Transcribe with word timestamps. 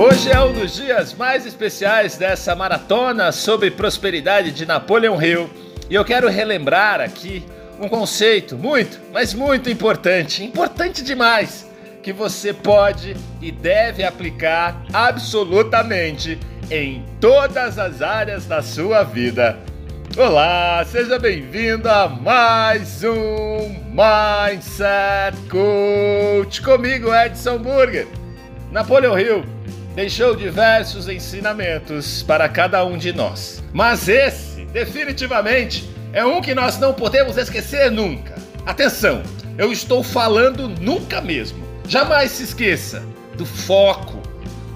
Hoje 0.00 0.30
é 0.30 0.40
um 0.40 0.54
dos 0.54 0.76
dias 0.76 1.12
mais 1.12 1.44
especiais 1.44 2.16
dessa 2.16 2.56
maratona 2.56 3.30
sobre 3.32 3.70
prosperidade 3.70 4.50
de 4.50 4.64
Napoleão 4.64 5.22
Hill 5.22 5.50
e 5.90 5.94
eu 5.94 6.02
quero 6.06 6.26
relembrar 6.26 7.02
aqui 7.02 7.44
um 7.78 7.86
conceito 7.86 8.56
muito, 8.56 8.98
mas 9.12 9.34
muito 9.34 9.68
importante, 9.68 10.42
importante 10.42 11.04
demais, 11.04 11.70
que 12.02 12.14
você 12.14 12.54
pode 12.54 13.14
e 13.42 13.52
deve 13.52 14.02
aplicar 14.02 14.82
absolutamente 14.90 16.38
em 16.70 17.04
todas 17.20 17.78
as 17.78 18.00
áreas 18.00 18.46
da 18.46 18.62
sua 18.62 19.02
vida. 19.02 19.58
Olá, 20.16 20.82
seja 20.86 21.18
bem-vindo 21.18 21.90
a 21.90 22.08
mais 22.08 23.04
um 23.04 23.68
Mindset 23.90 25.36
Coach 25.50 26.62
comigo, 26.62 27.14
Edson 27.14 27.58
Burger. 27.58 28.08
Napoleão 28.72 29.18
Hill 29.18 29.59
deixou 29.94 30.34
diversos 30.34 31.08
ensinamentos 31.08 32.22
para 32.22 32.48
cada 32.48 32.84
um 32.84 32.96
de 32.96 33.12
nós. 33.12 33.62
Mas 33.72 34.08
esse, 34.08 34.64
definitivamente, 34.66 35.88
é 36.12 36.24
um 36.24 36.40
que 36.40 36.54
nós 36.54 36.78
não 36.78 36.92
podemos 36.92 37.36
esquecer 37.36 37.90
nunca. 37.90 38.34
Atenção, 38.64 39.22
eu 39.58 39.72
estou 39.72 40.02
falando 40.02 40.68
nunca 40.68 41.20
mesmo. 41.20 41.62
Jamais 41.88 42.30
se 42.30 42.44
esqueça 42.44 43.02
do 43.36 43.44
foco. 43.44 44.20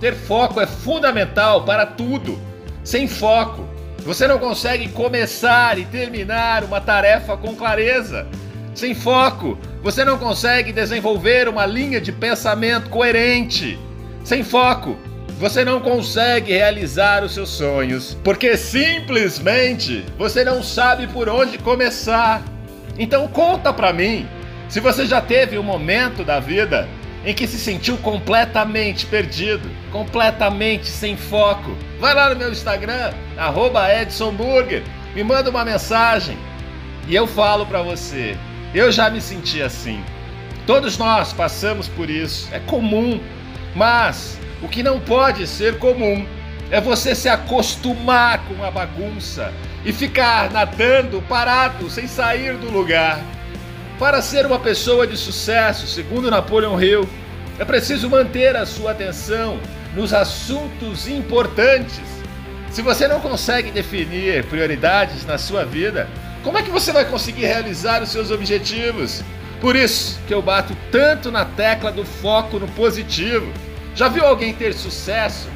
Ter 0.00 0.14
foco 0.14 0.60
é 0.60 0.66
fundamental 0.66 1.64
para 1.64 1.86
tudo. 1.86 2.38
Sem 2.84 3.08
foco, 3.08 3.68
você 4.04 4.26
não 4.26 4.38
consegue 4.38 4.88
começar 4.88 5.78
e 5.78 5.84
terminar 5.84 6.64
uma 6.64 6.80
tarefa 6.80 7.36
com 7.36 7.54
clareza. 7.54 8.26
Sem 8.74 8.94
foco, 8.94 9.58
você 9.82 10.04
não 10.04 10.18
consegue 10.18 10.72
desenvolver 10.72 11.48
uma 11.48 11.66
linha 11.66 12.00
de 12.00 12.12
pensamento 12.12 12.88
coerente. 12.88 13.78
Sem 14.22 14.44
foco, 14.44 14.96
você 15.38 15.64
não 15.64 15.80
consegue 15.80 16.52
realizar 16.52 17.22
os 17.22 17.32
seus 17.32 17.50
sonhos, 17.50 18.18
porque 18.24 18.56
simplesmente 18.56 20.04
você 20.18 20.44
não 20.44 20.62
sabe 20.62 21.06
por 21.06 21.28
onde 21.28 21.58
começar. 21.58 22.42
Então 22.98 23.28
conta 23.28 23.72
pra 23.72 23.92
mim, 23.92 24.28
se 24.68 24.80
você 24.80 25.06
já 25.06 25.20
teve 25.20 25.56
um 25.56 25.62
momento 25.62 26.24
da 26.24 26.40
vida 26.40 26.88
em 27.24 27.32
que 27.32 27.46
se 27.46 27.58
sentiu 27.58 27.96
completamente 27.98 29.06
perdido, 29.06 29.70
completamente 29.92 30.86
sem 30.86 31.16
foco. 31.16 31.76
Vai 32.00 32.14
lá 32.14 32.30
no 32.30 32.36
meu 32.36 32.50
Instagram, 32.50 33.12
@edsonburger, 34.02 34.82
me 35.14 35.22
manda 35.22 35.50
uma 35.50 35.64
mensagem 35.64 36.36
e 37.06 37.14
eu 37.14 37.26
falo 37.26 37.64
para 37.64 37.80
você. 37.80 38.36
Eu 38.74 38.90
já 38.90 39.08
me 39.08 39.20
senti 39.20 39.62
assim. 39.62 40.02
Todos 40.66 40.98
nós 40.98 41.32
passamos 41.32 41.86
por 41.88 42.10
isso, 42.10 42.48
é 42.52 42.58
comum, 42.58 43.20
mas 43.74 44.38
o 44.62 44.68
que 44.68 44.82
não 44.82 44.98
pode 44.98 45.46
ser 45.46 45.78
comum 45.78 46.26
é 46.70 46.80
você 46.80 47.14
se 47.14 47.28
acostumar 47.28 48.44
com 48.44 48.62
a 48.62 48.70
bagunça 48.70 49.52
e 49.84 49.92
ficar 49.92 50.50
nadando 50.50 51.22
parado 51.22 51.88
sem 51.88 52.06
sair 52.06 52.54
do 52.54 52.70
lugar. 52.70 53.20
Para 53.98 54.20
ser 54.20 54.46
uma 54.46 54.58
pessoa 54.58 55.06
de 55.06 55.16
sucesso, 55.16 55.86
segundo 55.86 56.30
Napoleon 56.30 56.80
Hill, 56.80 57.08
é 57.58 57.64
preciso 57.64 58.08
manter 58.10 58.54
a 58.54 58.66
sua 58.66 58.92
atenção 58.92 59.58
nos 59.94 60.12
assuntos 60.12 61.08
importantes. 61.08 62.00
Se 62.70 62.82
você 62.82 63.08
não 63.08 63.20
consegue 63.20 63.70
definir 63.70 64.44
prioridades 64.44 65.24
na 65.24 65.38
sua 65.38 65.64
vida, 65.64 66.08
como 66.44 66.58
é 66.58 66.62
que 66.62 66.70
você 66.70 66.92
vai 66.92 67.04
conseguir 67.04 67.46
realizar 67.46 68.02
os 68.02 68.10
seus 68.10 68.30
objetivos? 68.30 69.22
Por 69.60 69.74
isso 69.74 70.20
que 70.28 70.34
eu 70.34 70.42
bato 70.42 70.76
tanto 70.92 71.32
na 71.32 71.44
tecla 71.44 71.90
do 71.90 72.04
foco 72.04 72.58
no 72.58 72.68
positivo 72.68 73.50
já 73.98 74.06
viu 74.06 74.24
alguém 74.24 74.54
ter 74.54 74.72
sucesso 74.74 75.48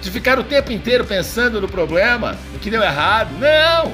de 0.00 0.08
ficar 0.08 0.38
o 0.38 0.44
tempo 0.44 0.70
inteiro 0.70 1.04
pensando 1.04 1.60
no 1.60 1.66
problema, 1.66 2.38
no 2.52 2.58
que 2.60 2.70
deu 2.70 2.80
errado? 2.80 3.30
Não! 3.40 3.92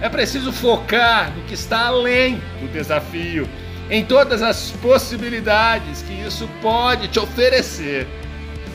É 0.00 0.08
preciso 0.08 0.50
focar 0.50 1.30
no 1.36 1.42
que 1.42 1.52
está 1.52 1.88
além 1.88 2.40
do 2.58 2.72
desafio, 2.72 3.46
em 3.90 4.02
todas 4.02 4.40
as 4.40 4.70
possibilidades 4.80 6.00
que 6.00 6.14
isso 6.26 6.48
pode 6.62 7.08
te 7.08 7.20
oferecer. 7.20 8.06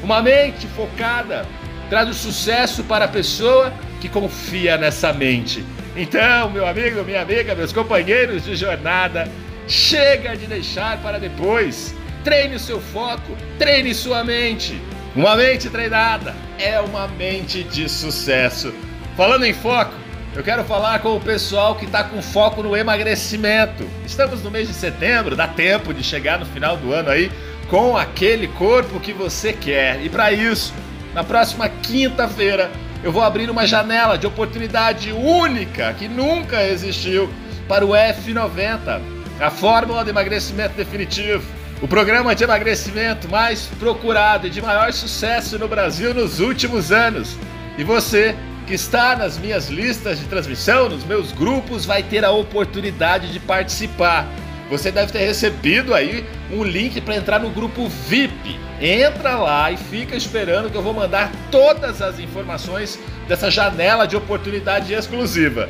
Uma 0.03 0.21
mente 0.21 0.67
focada 0.67 1.47
traz 1.89 2.07
o 2.07 2.13
sucesso 2.13 2.83
para 2.83 3.05
a 3.05 3.07
pessoa 3.07 3.73
que 3.99 4.07
confia 4.07 4.77
nessa 4.77 5.11
mente. 5.11 5.65
Então, 5.95 6.51
meu 6.51 6.67
amigo, 6.67 7.03
minha 7.03 7.23
amiga, 7.23 7.55
meus 7.55 7.73
companheiros 7.73 8.45
de 8.45 8.55
jornada, 8.55 9.27
chega 9.67 10.37
de 10.37 10.45
deixar 10.45 11.01
para 11.01 11.19
depois. 11.19 11.95
Treine 12.23 12.55
o 12.55 12.59
seu 12.59 12.81
foco, 12.81 13.37
treine 13.57 13.93
sua 13.93 14.23
mente. 14.23 14.79
Uma 15.15 15.35
mente 15.35 15.69
treinada 15.69 16.35
é 16.57 16.79
uma 16.79 17.07
mente 17.07 17.63
de 17.63 17.87
sucesso. 17.87 18.73
Falando 19.15 19.45
em 19.45 19.53
foco, 19.53 19.93
eu 20.35 20.43
quero 20.43 20.63
falar 20.63 20.99
com 20.99 21.15
o 21.15 21.19
pessoal 21.19 21.75
que 21.75 21.85
está 21.85 22.03
com 22.03 22.21
foco 22.21 22.61
no 22.61 22.75
emagrecimento. 22.75 23.87
Estamos 24.05 24.43
no 24.43 24.51
mês 24.51 24.67
de 24.67 24.73
setembro, 24.73 25.35
dá 25.35 25.47
tempo 25.47 25.93
de 25.93 26.03
chegar 26.03 26.37
no 26.37 26.45
final 26.45 26.77
do 26.77 26.93
ano 26.93 27.09
aí 27.09 27.31
com 27.69 27.97
aquele 27.97 28.47
corpo 28.47 28.99
que 28.99 29.13
você 29.13 29.53
quer. 29.53 30.03
E 30.03 30.09
para 30.09 30.31
isso, 30.31 30.73
na 31.13 31.23
próxima 31.23 31.69
quinta-feira, 31.69 32.69
eu 33.03 33.11
vou 33.11 33.23
abrir 33.23 33.49
uma 33.49 33.65
janela 33.65 34.17
de 34.17 34.27
oportunidade 34.27 35.11
única 35.13 35.93
que 35.93 36.07
nunca 36.07 36.63
existiu 36.63 37.29
para 37.67 37.85
o 37.85 37.89
F90, 37.89 39.01
a 39.39 39.49
fórmula 39.49 40.03
de 40.03 40.09
emagrecimento 40.09 40.75
definitivo. 40.75 41.58
O 41.81 41.87
programa 41.87 42.35
de 42.35 42.43
emagrecimento 42.43 43.29
mais 43.29 43.67
procurado 43.79 44.45
e 44.45 44.49
de 44.49 44.61
maior 44.61 44.91
sucesso 44.91 45.57
no 45.57 45.65
Brasil 45.65 46.13
nos 46.13 46.41
últimos 46.41 46.91
anos. 46.91 47.37
E 47.77 47.85
você 47.85 48.35
que 48.67 48.73
está 48.73 49.15
nas 49.15 49.37
minhas 49.37 49.69
listas 49.69 50.19
de 50.19 50.25
transmissão, 50.25 50.89
nos 50.89 51.05
meus 51.05 51.31
grupos, 51.31 51.85
vai 51.85 52.03
ter 52.03 52.25
a 52.25 52.31
oportunidade 52.31 53.31
de 53.31 53.39
participar. 53.39 54.27
Você 54.69 54.91
deve 54.91 55.13
ter 55.13 55.19
recebido 55.19 55.93
aí 55.93 56.25
um 56.51 56.65
link 56.65 56.99
para 56.99 57.15
entrar 57.15 57.39
no 57.39 57.49
grupo 57.49 57.87
VIP. 57.87 58.59
Entra 58.81 59.37
lá 59.37 59.71
e 59.71 59.77
fica 59.77 60.17
esperando 60.17 60.69
que 60.69 60.75
eu 60.75 60.83
vou 60.83 60.93
mandar 60.93 61.31
todas 61.49 62.01
as 62.01 62.19
informações 62.19 62.99
dessa 63.25 63.49
janela 63.49 64.05
de 64.05 64.17
oportunidade 64.17 64.93
exclusiva. 64.93 65.69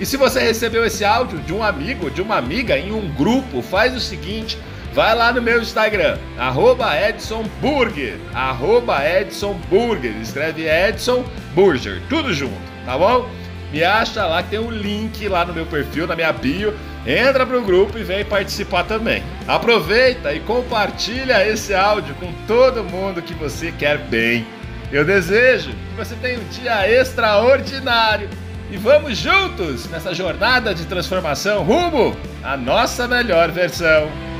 E 0.00 0.06
se 0.06 0.16
você 0.16 0.40
recebeu 0.40 0.82
esse 0.82 1.04
áudio 1.04 1.38
de 1.40 1.52
um 1.52 1.62
amigo, 1.62 2.10
de 2.10 2.22
uma 2.22 2.36
amiga 2.36 2.78
em 2.78 2.90
um 2.90 3.06
grupo, 3.10 3.60
faz 3.60 3.94
o 3.94 4.00
seguinte: 4.00 4.58
Vai 4.94 5.14
lá 5.14 5.32
no 5.32 5.40
meu 5.40 5.62
Instagram, 5.62 6.18
arroba 6.38 6.94
Edson 6.94 7.44
Burger, 7.62 8.18
arroba 8.34 9.02
Edson 9.02 9.54
Burger, 9.70 10.14
escreve 10.20 10.68
Edson 10.68 11.24
Burger, 11.54 12.02
tudo 12.10 12.34
junto, 12.34 12.52
tá 12.84 12.98
bom? 12.98 13.26
Me 13.72 13.82
acha 13.82 14.26
lá 14.26 14.42
que 14.42 14.50
tem 14.50 14.58
um 14.58 14.70
link 14.70 15.26
lá 15.28 15.46
no 15.46 15.54
meu 15.54 15.64
perfil, 15.64 16.06
na 16.06 16.14
minha 16.14 16.30
bio. 16.30 16.74
Entra 17.06 17.46
pro 17.46 17.62
grupo 17.62 17.98
e 17.98 18.04
vem 18.04 18.22
participar 18.22 18.84
também. 18.84 19.22
Aproveita 19.48 20.32
e 20.34 20.40
compartilha 20.40 21.48
esse 21.48 21.74
áudio 21.74 22.14
com 22.16 22.30
todo 22.46 22.84
mundo 22.84 23.22
que 23.22 23.32
você 23.32 23.72
quer 23.72 23.96
bem. 23.96 24.46
Eu 24.92 25.06
desejo 25.06 25.70
que 25.70 25.96
você 25.96 26.14
tenha 26.16 26.38
um 26.38 26.44
dia 26.48 26.86
extraordinário 27.00 28.28
e 28.70 28.76
vamos 28.76 29.16
juntos 29.16 29.88
nessa 29.88 30.14
jornada 30.14 30.74
de 30.74 30.84
transformação 30.84 31.62
rumo 31.62 32.14
à 32.44 32.58
nossa 32.58 33.08
melhor 33.08 33.50
versão. 33.50 34.31